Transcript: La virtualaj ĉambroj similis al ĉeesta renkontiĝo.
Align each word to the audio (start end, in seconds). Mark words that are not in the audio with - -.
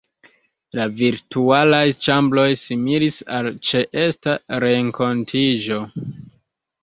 La 0.77 0.85
virtualaj 0.99 1.81
ĉambroj 2.07 2.45
similis 2.63 3.19
al 3.39 3.51
ĉeesta 3.69 4.35
renkontiĝo. 4.65 5.81